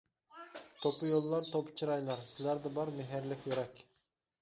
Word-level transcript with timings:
توپا 0.85 1.09
يوللار 1.09 1.45
توپا 1.51 1.75
چىرايلار، 1.83 2.25
سىلەردە 2.25 2.75
بار 2.81 2.95
مېھىرلىك 2.99 3.51
يۈرەك. 3.53 3.89